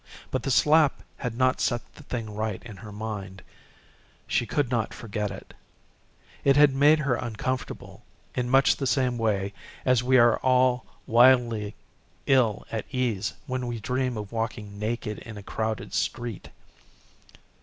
[0.31, 3.43] But the slap had not set the thing right in her mind.
[4.25, 5.53] She could not forget it.
[6.43, 8.01] It had made her uncomfortable
[8.33, 9.53] in much the same way
[9.85, 10.39] as we are
[11.05, 11.75] wildly
[12.25, 16.49] ill at ease when we dream of walking naked in a crowded street.